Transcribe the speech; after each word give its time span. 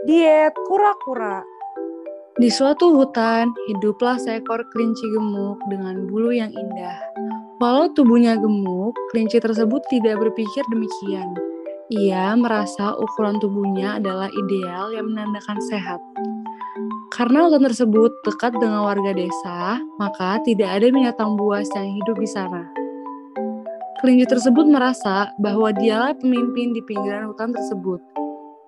Diet 0.00 0.56
kura-kura. 0.64 1.44
Di 2.40 2.48
suatu 2.48 2.96
hutan, 2.96 3.52
hiduplah 3.68 4.16
seekor 4.16 4.64
kelinci 4.72 5.04
gemuk 5.12 5.60
dengan 5.68 6.08
bulu 6.08 6.32
yang 6.32 6.48
indah. 6.56 6.96
Walau 7.60 7.92
tubuhnya 7.92 8.40
gemuk, 8.40 8.96
kelinci 9.12 9.36
tersebut 9.44 9.84
tidak 9.92 10.16
berpikir 10.24 10.64
demikian. 10.72 11.36
Ia 11.92 12.32
merasa 12.32 12.96
ukuran 12.96 13.36
tubuhnya 13.44 14.00
adalah 14.00 14.32
ideal 14.32 14.88
yang 14.96 15.12
menandakan 15.12 15.60
sehat. 15.68 16.00
Karena 17.12 17.44
hutan 17.44 17.68
tersebut 17.68 18.08
dekat 18.24 18.56
dengan 18.56 18.88
warga 18.88 19.12
desa, 19.12 19.84
maka 20.00 20.40
tidak 20.48 20.80
ada 20.80 20.88
binatang 20.88 21.36
buas 21.36 21.68
yang 21.76 21.92
hidup 21.92 22.16
di 22.16 22.28
sana. 22.30 22.64
Kelinci 24.00 24.24
tersebut 24.24 24.64
merasa 24.64 25.28
bahwa 25.36 25.68
dialah 25.76 26.16
pemimpin 26.16 26.72
di 26.72 26.80
pinggiran 26.88 27.28
hutan 27.28 27.52
tersebut. 27.52 28.00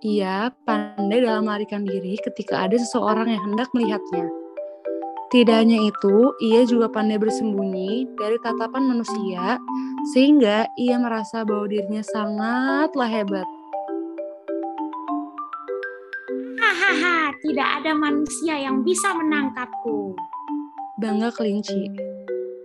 Ia 0.02 0.50
pandai 0.66 1.22
dalam 1.22 1.46
melarikan 1.46 1.86
diri 1.86 2.18
ketika 2.26 2.66
ada 2.66 2.74
seseorang 2.74 3.30
yang 3.30 3.38
hendak 3.38 3.70
melihatnya. 3.70 4.26
Tidak 5.30 5.54
hanya 5.54 5.78
itu, 5.78 6.34
ia 6.42 6.66
juga 6.66 6.90
pandai 6.90 7.22
bersembunyi 7.22 8.10
dari 8.18 8.34
tatapan 8.42 8.82
manusia, 8.82 9.62
sehingga 10.10 10.66
ia 10.74 10.98
merasa 10.98 11.46
bahwa 11.46 11.70
dirinya 11.70 12.02
sangatlah 12.02 13.06
hebat. 13.06 13.46
Hahaha, 16.58 17.30
tidak 17.46 17.68
ada 17.78 17.94
manusia 17.94 18.58
yang 18.58 18.82
bisa 18.82 19.06
menangkapku. 19.14 20.18
Bangga 20.98 21.30
kelinci. 21.30 21.94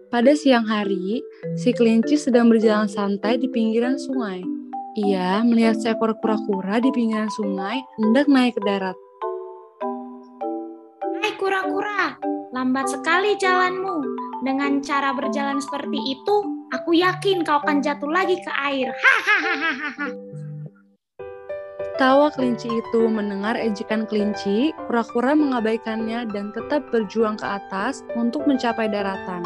Pada 0.09 0.33
siang 0.33 0.65
hari, 0.65 1.21
si 1.53 1.69
kelinci 1.69 2.17
sedang 2.17 2.49
berjalan 2.49 2.89
santai 2.89 3.37
di 3.37 3.45
pinggiran 3.45 4.01
sungai. 4.01 4.56
Ia 4.97 5.45
melihat 5.45 5.77
seekor 5.77 6.17
kura-kura 6.17 6.81
di 6.81 6.89
pinggiran 6.89 7.29
sungai 7.29 7.85
hendak 8.01 8.25
naik 8.25 8.57
ke 8.57 8.61
darat. 8.65 8.97
Hai 11.21 11.37
kura-kura, 11.37 12.17
lambat 12.49 12.89
sekali 12.89 13.37
jalanmu. 13.37 14.01
Dengan 14.41 14.81
cara 14.81 15.13
berjalan 15.13 15.61
seperti 15.61 16.01
itu, 16.17 16.35
aku 16.73 16.97
yakin 16.97 17.45
kau 17.45 17.61
akan 17.61 17.85
jatuh 17.85 18.09
lagi 18.09 18.41
ke 18.41 18.49
air. 18.57 18.89
Hahaha. 18.89 20.09
Tawa 22.01 22.33
kelinci 22.33 22.65
itu 22.65 23.01
mendengar 23.05 23.53
ejekan 23.53 24.09
kelinci, 24.09 24.73
kura-kura 24.89 25.37
mengabaikannya 25.37 26.25
dan 26.33 26.49
tetap 26.57 26.89
berjuang 26.89 27.37
ke 27.37 27.45
atas 27.45 28.01
untuk 28.17 28.49
mencapai 28.49 28.89
daratan. 28.89 29.45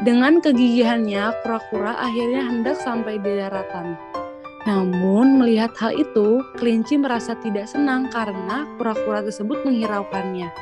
Dengan 0.00 0.40
kegigihannya, 0.40 1.44
kura-kura 1.44 1.92
akhirnya 2.00 2.48
hendak 2.48 2.80
sampai 2.80 3.20
di 3.20 3.36
daratan. 3.36 4.00
Namun, 4.62 5.42
melihat 5.42 5.74
hal 5.82 5.90
itu, 5.98 6.38
kelinci 6.54 6.94
merasa 6.94 7.34
tidak 7.34 7.66
senang 7.66 8.06
karena 8.14 8.62
kura-kura 8.78 9.18
tersebut 9.26 9.58
menghiraukannya. 9.66 10.54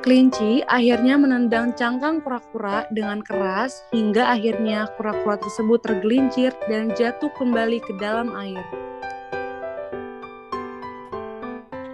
Kelinci 0.00 0.64
akhirnya 0.64 1.20
menendang 1.20 1.76
cangkang 1.76 2.24
kura-kura 2.24 2.88
dengan 2.88 3.20
keras 3.20 3.84
hingga 3.92 4.32
akhirnya 4.32 4.88
kura-kura 4.96 5.36
tersebut 5.36 5.84
tergelincir 5.84 6.56
dan 6.72 6.88
jatuh 6.96 7.28
kembali 7.36 7.84
ke 7.84 7.92
dalam 8.00 8.32
air. 8.32 8.64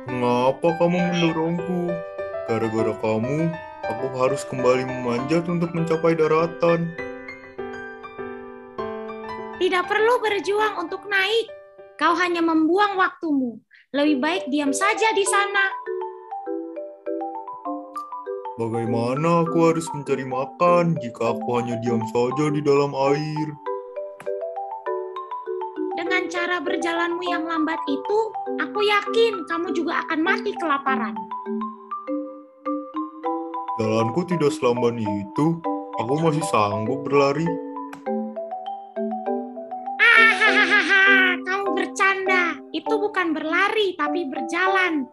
Mengapa 0.06 0.70
kamu 0.80 0.96
mendorongku? 1.12 1.92
Gara-gara 2.46 2.94
kamu, 3.02 3.52
aku 3.84 4.06
harus 4.16 4.46
kembali 4.48 4.88
memanjat 4.88 5.44
untuk 5.50 5.74
mencapai 5.76 6.16
daratan. 6.16 6.94
Tidak 9.56 9.84
perlu 9.84 10.14
berjuang 10.20 10.80
untuk 10.80 11.04
naik. 11.04 11.48
Kau 11.96 12.12
hanya 12.16 12.44
membuang 12.44 13.00
waktumu. 13.00 13.56
Lebih 13.96 14.20
baik 14.20 14.44
diam 14.52 14.72
saja 14.72 15.12
di 15.16 15.24
sana. 15.24 15.64
Bagaimana 18.56 19.44
aku 19.44 19.68
harus 19.68 19.84
mencari 19.92 20.24
makan 20.24 20.96
jika 21.00 21.36
aku 21.36 21.60
hanya 21.60 21.76
diam 21.84 22.00
saja 22.08 22.48
di 22.52 22.64
dalam 22.64 22.92
air? 22.96 23.48
Dengan 25.96 26.28
cara 26.28 26.60
berjalanmu 26.60 27.24
yang 27.24 27.44
lambat 27.48 27.80
itu, 27.88 28.18
aku 28.60 28.80
yakin 28.80 29.44
kamu 29.48 29.72
juga 29.72 30.04
akan 30.04 30.20
mati 30.20 30.52
kelaparan. 30.56 31.16
Jalanku 33.76 34.24
tidak 34.24 34.56
selamban 34.56 34.96
itu. 34.96 35.60
Aku 36.00 36.16
masih 36.24 36.40
sanggup 36.48 37.04
berlari. 37.04 37.44
Hahaha, 40.00 41.36
kamu 41.44 41.66
bercanda. 41.76 42.56
Itu 42.72 42.96
bukan 42.96 43.36
berlari, 43.36 43.92
tapi 44.00 44.32
berjalan. 44.32 45.04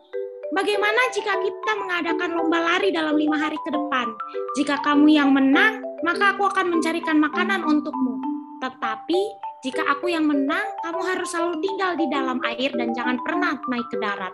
Bagaimana 0.56 1.02
jika 1.12 1.44
kita 1.44 1.72
mengadakan 1.76 2.40
lomba 2.40 2.64
lari 2.64 2.96
dalam 2.96 3.20
lima 3.20 3.36
hari 3.36 3.60
ke 3.68 3.70
depan? 3.76 4.08
Jika 4.56 4.80
kamu 4.80 5.12
yang 5.12 5.36
menang, 5.36 5.84
maka 6.08 6.32
aku 6.32 6.48
akan 6.48 6.80
mencarikan 6.80 7.20
makanan 7.20 7.68
untukmu. 7.68 8.16
Tetapi 8.64 9.22
jika 9.68 9.84
aku 9.92 10.08
yang 10.08 10.24
menang, 10.24 10.64
kamu 10.88 11.04
harus 11.04 11.36
selalu 11.36 11.60
tinggal 11.60 12.00
di 12.00 12.08
dalam 12.08 12.40
air 12.48 12.72
dan 12.80 12.96
jangan 12.96 13.20
pernah 13.28 13.60
naik 13.68 13.88
ke 13.92 13.98
darat. 14.00 14.32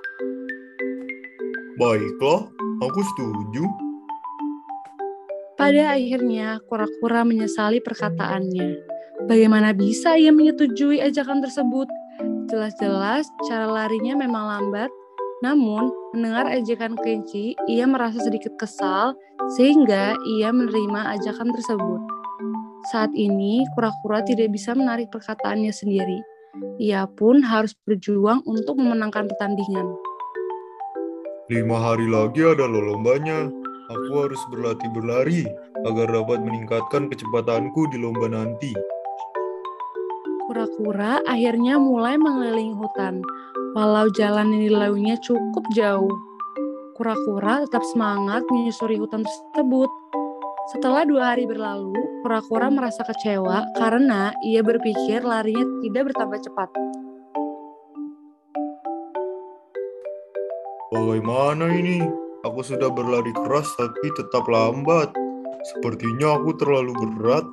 Baiklah, 1.82 2.46
aku 2.86 3.02
setuju. 3.02 3.89
Pada 5.70 5.94
akhirnya, 5.94 6.58
kura-kura 6.66 7.22
menyesali 7.22 7.78
perkataannya. 7.78 8.82
Bagaimana 9.30 9.70
bisa 9.70 10.18
ia 10.18 10.34
menyetujui 10.34 10.98
ajakan 10.98 11.46
tersebut? 11.46 11.86
Jelas-jelas 12.50 13.30
cara 13.46 13.70
larinya 13.70 14.18
memang 14.18 14.50
lambat, 14.50 14.90
namun, 15.46 15.94
mendengar 16.18 16.50
ajakan 16.50 16.98
kelinci, 16.98 17.54
ia 17.70 17.86
merasa 17.86 18.18
sedikit 18.18 18.58
kesal 18.58 19.14
sehingga 19.62 20.18
ia 20.42 20.50
menerima 20.50 21.22
ajakan 21.22 21.54
tersebut. 21.54 22.02
Saat 22.90 23.14
ini, 23.14 23.62
kura-kura 23.78 24.26
tidak 24.26 24.50
bisa 24.50 24.74
menarik 24.74 25.14
perkataannya 25.14 25.70
sendiri. 25.70 26.18
Ia 26.82 27.06
pun 27.14 27.46
harus 27.46 27.78
berjuang 27.86 28.42
untuk 28.50 28.74
memenangkan 28.74 29.30
pertandingan. 29.30 29.86
Lima 31.46 31.78
hari 31.78 32.10
lagi 32.10 32.42
ada 32.42 32.66
lombanya. 32.66 33.59
Aku 33.90 34.14
harus 34.22 34.42
berlatih 34.54 34.90
berlari 34.94 35.50
agar 35.82 36.14
dapat 36.14 36.46
meningkatkan 36.46 37.10
kecepatanku 37.10 37.90
di 37.90 37.98
lomba 37.98 38.30
nanti. 38.30 38.74
Kura-kura 40.46 41.22
akhirnya 41.26 41.78
mulai 41.82 42.18
mengelilingi 42.18 42.74
hutan, 42.78 43.22
Walau 43.78 44.10
jalan 44.18 44.50
yang 44.50 44.66
dilaluinya 44.66 45.14
cukup 45.22 45.62
jauh, 45.78 46.10
kura-kura 46.98 47.62
tetap 47.70 47.86
semangat 47.94 48.42
menyusuri 48.50 48.98
hutan 48.98 49.22
tersebut. 49.22 49.90
Setelah 50.74 51.06
dua 51.06 51.24
hari 51.34 51.46
berlalu, 51.46 51.94
kura-kura 52.26 52.74
merasa 52.74 53.06
kecewa 53.06 53.70
karena 53.78 54.34
ia 54.42 54.66
berpikir 54.66 55.22
larinya 55.22 55.70
tidak 55.86 56.10
bertambah 56.10 56.40
cepat. 56.50 56.70
Bagaimana 60.90 61.66
ini? 61.78 62.29
Aku 62.40 62.64
sudah 62.64 62.88
berlari 62.88 63.36
keras 63.36 63.68
tapi 63.76 64.16
tetap 64.16 64.48
lambat. 64.48 65.12
Sepertinya 65.76 66.40
aku 66.40 66.56
terlalu 66.56 66.96
berat. 66.96 67.44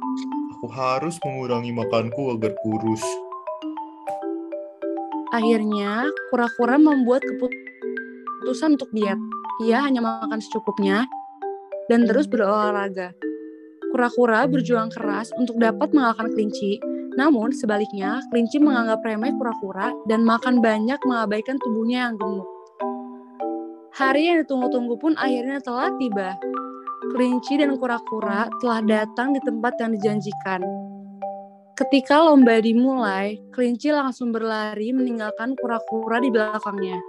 Aku 0.55 0.71
harus 0.71 1.19
mengurangi 1.27 1.75
makanku 1.75 2.31
agar 2.39 2.55
kurus. 2.63 3.03
Akhirnya, 5.35 6.07
kura-kura 6.31 6.79
membuat 6.79 7.19
keputusan 7.27 8.79
untuk 8.79 8.87
diet. 8.95 9.19
Ia 9.67 9.91
hanya 9.91 10.07
makan 10.07 10.39
secukupnya 10.39 11.03
dan 11.91 12.07
terus 12.07 12.31
berolahraga. 12.31 13.11
Kura-kura 13.91 14.47
berjuang 14.47 14.95
keras 14.95 15.35
untuk 15.35 15.59
dapat 15.59 15.91
mengalahkan 15.91 16.31
kelinci, 16.31 16.79
namun 17.19 17.51
sebaliknya, 17.51 18.23
kelinci 18.31 18.63
menganggap 18.63 19.03
remeh 19.03 19.35
kura-kura 19.35 19.91
dan 20.07 20.23
makan 20.23 20.63
banyak 20.63 21.03
mengabaikan 21.03 21.59
tubuhnya 21.59 22.07
yang 22.07 22.15
gemuk. 22.15 22.56
Hari 23.97 24.29
yang 24.29 24.45
ditunggu-tunggu 24.45 25.01
pun 25.01 25.17
akhirnya 25.17 25.57
telah 25.65 25.89
tiba. 25.97 26.37
Kelinci 27.17 27.57
dan 27.57 27.81
kura-kura 27.81 28.45
telah 28.61 28.85
datang 28.85 29.33
di 29.33 29.41
tempat 29.41 29.73
yang 29.81 29.97
dijanjikan. 29.97 30.61
Ketika 31.81 32.21
lomba 32.21 32.61
dimulai, 32.61 33.41
kelinci 33.57 33.89
langsung 33.97 34.37
berlari 34.37 34.93
meninggalkan 34.93 35.57
kura-kura 35.57 36.21
di 36.21 36.29
belakangnya. 36.29 37.01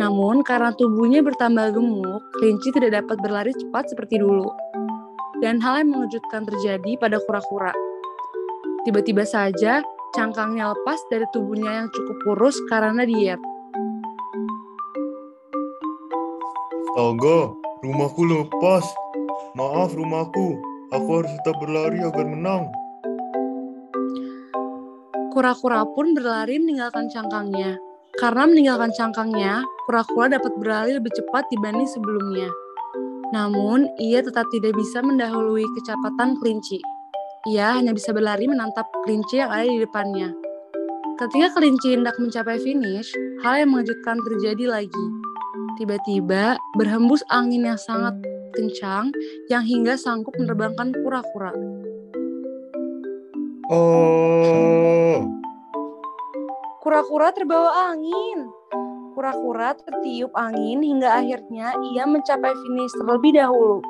Namun, 0.00 0.40
karena 0.40 0.72
tubuhnya 0.72 1.20
bertambah 1.20 1.76
gemuk, 1.76 2.24
kelinci 2.40 2.72
tidak 2.72 3.04
dapat 3.04 3.20
berlari 3.20 3.52
cepat 3.52 3.92
seperti 3.92 4.16
dulu. 4.16 4.48
Dan 5.44 5.60
hal 5.60 5.84
yang 5.84 5.92
mengejutkan 5.92 6.48
terjadi 6.48 6.96
pada 6.96 7.20
kura-kura. 7.28 7.76
Tiba-tiba 8.88 9.28
saja, 9.28 9.84
cangkangnya 10.16 10.72
lepas 10.72 11.04
dari 11.12 11.28
tubuhnya 11.36 11.84
yang 11.84 11.88
cukup 11.92 12.16
kurus 12.24 12.56
karena 12.72 13.04
diet. 13.04 13.51
Astaga, 16.92 17.56
rumahku 17.80 18.20
lepas. 18.28 18.84
Maaf 19.56 19.96
rumahku, 19.96 20.60
aku 20.92 21.08
harus 21.16 21.32
tetap 21.40 21.56
berlari 21.64 22.04
agar 22.04 22.28
menang. 22.28 22.68
Kura-kura 25.32 25.88
pun 25.88 26.12
berlari 26.12 26.60
meninggalkan 26.60 27.08
cangkangnya. 27.08 27.80
Karena 28.20 28.44
meninggalkan 28.44 28.92
cangkangnya, 28.92 29.64
kura-kura 29.88 30.36
dapat 30.36 30.52
berlari 30.60 30.92
lebih 31.00 31.08
cepat 31.16 31.48
dibanding 31.48 31.88
sebelumnya. 31.88 32.52
Namun, 33.32 33.88
ia 33.96 34.20
tetap 34.20 34.44
tidak 34.52 34.76
bisa 34.76 35.00
mendahului 35.00 35.64
kecepatan 35.80 36.36
kelinci. 36.44 36.76
Ia 37.48 37.72
hanya 37.80 37.96
bisa 37.96 38.12
berlari 38.12 38.44
menantap 38.44 38.84
kelinci 39.08 39.40
yang 39.40 39.48
ada 39.48 39.64
di 39.64 39.80
depannya. 39.80 40.28
Ketika 41.16 41.56
kelinci 41.56 41.96
hendak 41.96 42.20
mencapai 42.20 42.60
finish, 42.60 43.08
hal 43.40 43.64
yang 43.64 43.72
mengejutkan 43.72 44.20
terjadi 44.28 44.68
lagi. 44.68 45.31
Tiba-tiba 45.82 46.54
berhembus 46.78 47.26
angin 47.26 47.66
yang 47.66 47.74
sangat 47.74 48.14
kencang 48.54 49.10
yang 49.50 49.66
hingga 49.66 49.98
sanggup 49.98 50.30
menerbangkan 50.38 50.94
kura-kura. 50.94 51.50
Oh, 53.66 55.26
Kura-kura 56.78 57.34
terbawa 57.34 57.90
angin. 57.90 58.46
Kura-kura 59.18 59.74
tertiup 59.74 60.30
angin 60.38 60.86
hingga 60.86 61.18
akhirnya 61.18 61.74
ia 61.90 62.06
mencapai 62.06 62.54
finish 62.62 62.94
terlebih 63.02 63.42
dahulu. 63.42 63.82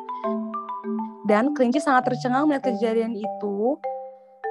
Dan 1.29 1.53
kelinci 1.53 1.77
sangat 1.77 2.09
tercengang 2.09 2.49
melihat 2.49 2.73
kejadian 2.73 3.12
itu. 3.21 3.77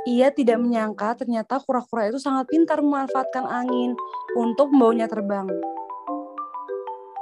Ia 0.06 0.30
tidak 0.30 0.62
menyangka 0.62 1.18
ternyata 1.18 1.58
kura-kura 1.66 2.06
itu 2.06 2.22
sangat 2.22 2.46
pintar 2.54 2.86
memanfaatkan 2.86 3.50
angin 3.50 3.98
untuk 4.38 4.70
membawanya 4.70 5.10
terbang. 5.10 5.50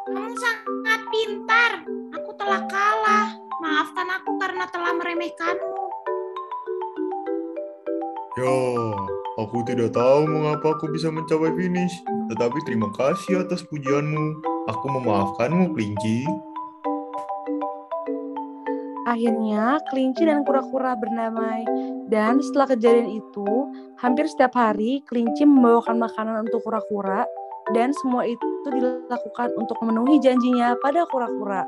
Kamu 0.09 0.33
sangat 0.33 1.01
pintar. 1.13 1.71
Aku 2.17 2.33
telah 2.33 2.65
kalah. 2.65 3.29
Maafkan 3.61 4.09
aku 4.09 4.41
karena 4.41 4.65
telah 4.73 4.91
meremehkanmu. 4.97 5.77
ya, 8.39 8.55
aku 9.37 9.61
tidak 9.67 9.91
tahu 9.93 10.25
mengapa 10.25 10.73
aku 10.73 10.89
bisa 10.89 11.13
mencapai 11.13 11.53
finish. 11.53 11.93
Tetapi 12.33 12.57
terima 12.65 12.89
kasih 12.97 13.45
atas 13.45 13.61
pujianmu. 13.69 14.41
Aku 14.73 14.85
memaafkanmu, 14.97 15.77
kelinci. 15.77 16.25
Akhirnya, 19.05 19.77
kelinci 19.93 20.25
dan 20.25 20.41
kura-kura 20.41 20.97
berdamai. 20.97 21.65
Dan 22.09 22.41
setelah 22.41 22.73
kejadian 22.73 23.13
itu, 23.13 23.49
hampir 24.01 24.25
setiap 24.25 24.57
hari 24.57 25.05
kelinci 25.05 25.45
membawakan 25.45 26.01
makanan 26.01 26.49
untuk 26.49 26.65
kura-kura 26.65 27.29
dan 27.73 27.93
semua 28.01 28.25
itu 28.25 28.45
dilakukan 28.69 29.49
untuk 29.57 29.77
memenuhi 29.83 30.21
janjinya 30.21 30.75
pada 30.81 31.05
kura-kura. 31.09 31.63